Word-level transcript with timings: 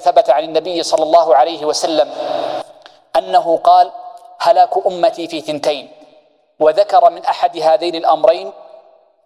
ثبت 0.00 0.30
عن 0.30 0.44
النبي 0.44 0.82
صلى 0.82 1.02
الله 1.02 1.36
عليه 1.36 1.64
وسلم 1.64 2.12
أنه 3.16 3.56
قال 3.64 3.92
هلاك 4.38 4.86
أمتي 4.86 5.28
في 5.28 5.40
ثنتين 5.40 5.92
وذكر 6.60 7.10
من 7.10 7.24
أحد 7.24 7.56
هذين 7.58 7.94
الأمرين 7.94 8.52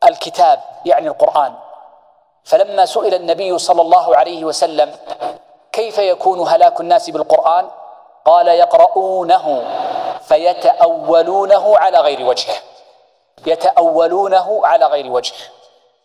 الكتاب 0.04 0.60
يعني 0.84 1.08
القرآن. 1.08 1.54
فلما 2.45 2.87
سئل 2.87 3.14
النبي 3.14 3.58
صلى 3.58 3.83
الله 3.83 4.17
عليه 4.17 4.45
وسلم 4.45 4.97
كيف 5.72 5.99
يكون 5.99 6.49
هلاك 6.49 6.81
الناس 6.81 7.11
بالقرآن؟ 7.11 7.69
قال 8.25 8.49
يقرؤونه 8.49 9.65
فيتأولونه 10.29 11.79
على 11.79 11.99
غير 11.99 12.22
وجهه 12.22 12.54
يتأولونه 13.47 14.67
على 14.67 14.87
غير 14.87 15.13
وجهه 15.13 15.37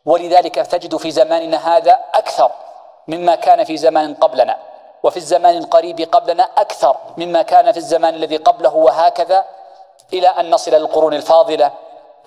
ولذلك 0.05 0.55
تجد 0.55 0.97
في 0.97 1.11
زماننا 1.11 1.77
هذا 1.77 1.99
أكثر 2.13 2.51
مما 3.09 3.35
كان 3.35 3.63
في 3.63 3.77
زمان 3.77 4.13
قبلنا 4.13 4.57
وفي 5.03 5.17
الزمان 5.17 5.57
القريب 5.57 6.01
قبلنا 6.01 6.43
أكثر 6.43 6.97
مما 7.17 7.41
كان 7.41 7.71
في 7.71 7.77
الزمان 7.77 8.13
الذي 8.15 8.37
قبله 8.37 8.75
وهكذا 8.75 9.45
إلى 10.13 10.27
أن 10.27 10.49
نصل 10.49 10.71
للقرون 10.71 11.13
الفاضلة. 11.13 11.71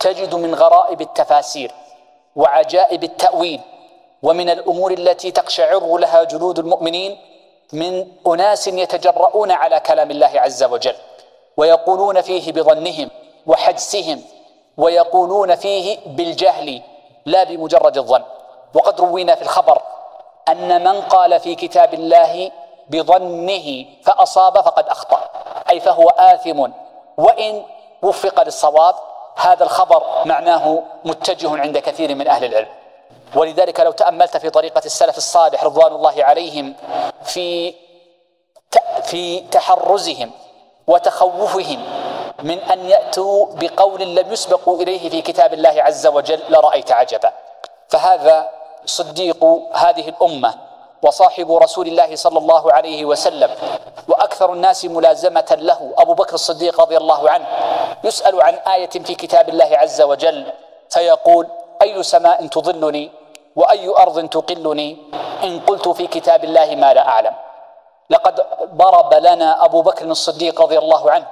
تجد 0.00 0.34
من 0.34 0.54
غرائب 0.54 1.00
التفاسير 1.00 1.72
وعجائب 2.36 3.04
التأويل 3.04 3.60
ومن 4.22 4.50
الأمور 4.50 4.90
التي 4.90 5.30
تقشعر 5.30 5.96
لها 5.96 6.24
جلود 6.24 6.58
المؤمنين 6.58 7.18
من 7.72 8.06
أناس 8.26 8.68
يتجرؤون 8.68 9.50
على 9.50 9.80
كلام 9.80 10.10
الله 10.10 10.32
عز 10.34 10.62
وجل 10.64 10.94
ويقولون 11.56 12.20
فيه 12.20 12.52
بظنهم 12.52 13.10
وحدسهم 13.46 14.22
ويقولون 14.76 15.54
فيه 15.54 15.98
بالجهل 16.06 16.82
لا 17.26 17.44
بمجرد 17.44 17.98
الظن. 17.98 18.22
وقد 18.74 19.00
روينا 19.00 19.34
في 19.34 19.42
الخبر 19.42 19.82
أن 20.48 20.84
من 20.84 21.00
قال 21.00 21.40
في 21.40 21.54
كتاب 21.54 21.94
الله 21.94 22.50
بظنه 22.88 23.84
فأصاب 24.04 24.60
فقد 24.60 24.88
أخطأ 24.88 25.30
أي 25.70 25.80
فهو 25.80 26.08
آثم 26.08 26.66
وإن 27.16 27.62
وفق 28.02 28.42
للصواب 28.42 28.94
هذا 29.36 29.64
الخبر 29.64 30.02
معناه 30.24 30.82
متجه 31.04 31.60
عند 31.60 31.78
كثير 31.78 32.14
من 32.14 32.28
أهل 32.28 32.44
العلم. 32.44 32.68
ولذلك 33.36 33.80
لو 33.80 33.92
تأملت 33.92 34.36
في 34.36 34.50
طريقة 34.50 34.82
السلف 34.84 35.16
الصالح 35.16 35.64
رضوان 35.64 35.92
الله 35.92 36.24
عليهم 36.24 36.74
في 37.24 37.74
في 39.02 39.40
تحرزهم 39.40 40.30
وتخوفهم 40.86 41.84
من 42.42 42.58
أن 42.58 42.86
يأتوا 42.86 43.46
بقول 43.54 44.16
لم 44.16 44.32
يسبقوا 44.32 44.82
إليه 44.82 45.10
في 45.10 45.22
كتاب 45.22 45.54
الله 45.54 45.82
عز 45.82 46.06
وجل 46.06 46.40
لرأيت 46.48 46.92
عجبا. 46.92 47.32
فهذا 47.88 48.48
صديق 48.86 49.44
هذه 49.72 50.08
الأمة 50.08 50.54
وصاحب 51.02 51.52
رسول 51.52 51.86
الله 51.86 52.16
صلى 52.16 52.38
الله 52.38 52.72
عليه 52.72 53.04
وسلم 53.04 53.50
وأكثر 54.08 54.52
الناس 54.52 54.84
ملازمة 54.84 55.56
له 55.60 55.94
أبو 55.98 56.14
بكر 56.14 56.34
الصديق 56.34 56.80
رضي 56.80 56.96
الله 56.96 57.30
عنه. 57.30 57.46
يسأل 58.04 58.42
عن 58.42 58.54
آية 58.54 58.90
في 58.90 59.14
كتاب 59.14 59.48
الله 59.48 59.70
عز 59.72 60.02
وجل 60.02 60.52
فيقول 60.90 61.46
أي 61.82 62.02
سماء 62.02 62.46
تظلني 62.46 63.10
وأي 63.56 63.88
أرض 63.88 64.28
تقلني؟ 64.28 64.96
إن 65.42 65.60
قلت 65.60 65.88
في 65.88 66.06
كتاب 66.06 66.44
الله 66.44 66.74
ما 66.74 66.94
لا 66.94 67.08
أعلم. 67.08 67.34
لقد 68.10 68.46
ضرب 68.74 69.14
لنا 69.14 69.64
أبو 69.64 69.82
بكر 69.82 70.04
الصديق 70.04 70.60
رضي 70.62 70.78
الله 70.78 71.10
عنه 71.10 71.26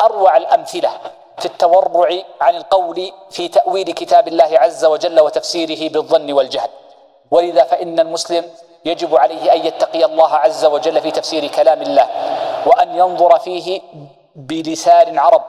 أروع 0.00 0.36
الأمثلة 0.36 0.90
في 1.38 1.46
التورع 1.46 2.18
عن 2.40 2.56
القول 2.56 3.12
في 3.30 3.48
تأويل 3.48 3.92
كتاب 3.92 4.28
الله 4.28 4.50
عز 4.58 4.84
وجل 4.84 5.20
وتفسيره 5.20 5.92
بالظن 5.92 6.32
والجهل. 6.32 6.68
ولذا 7.30 7.64
فإن 7.64 8.00
المسلم 8.00 8.44
يجب 8.84 9.16
عليه 9.16 9.52
أن 9.52 9.66
يتقي 9.66 10.04
الله 10.04 10.34
عز 10.34 10.64
وجل 10.64 11.00
في 11.00 11.10
تفسير 11.10 11.46
كلام 11.46 11.82
الله 11.82 12.08
وأن 12.66 12.94
ينظر 12.94 13.38
فيه 13.38 13.80
بلسان 14.36 15.18
عرب 15.18 15.42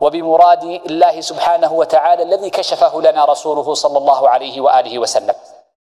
وبمراد 0.00 0.64
الله 0.64 1.20
سبحانه 1.20 1.72
وتعالى 1.72 2.22
الذي 2.22 2.50
كشفه 2.50 3.02
لنا 3.02 3.24
رسوله 3.24 3.74
صلى 3.74 3.98
الله 3.98 4.28
عليه 4.28 4.60
وآله 4.60 4.98
وسلم. 4.98 5.34